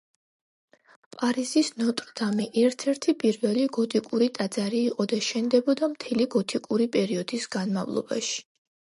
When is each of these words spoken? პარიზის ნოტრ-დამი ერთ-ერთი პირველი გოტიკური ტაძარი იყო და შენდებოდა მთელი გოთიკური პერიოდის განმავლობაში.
პარიზის 1.15 1.67
ნოტრ-დამი 1.81 2.47
ერთ-ერთი 2.61 3.15
პირველი 3.23 3.65
გოტიკური 3.77 4.29
ტაძარი 4.39 4.79
იყო 4.87 5.07
და 5.13 5.21
შენდებოდა 5.29 5.91
მთელი 5.93 6.27
გოთიკური 6.37 6.89
პერიოდის 6.97 7.47
განმავლობაში. 7.59 8.43